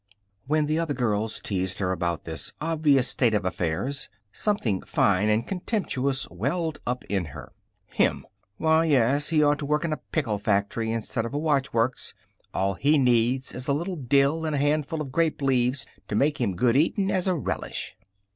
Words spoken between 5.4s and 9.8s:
contemptuous welled up in her. "Him! Why, say, he ought to